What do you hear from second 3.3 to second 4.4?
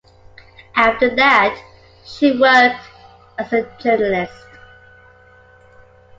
as a journalist.